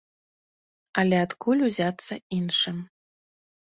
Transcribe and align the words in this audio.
Але 1.03 1.17
адкуль 1.27 1.63
узяцца 1.69 2.13
іншым? 2.43 2.77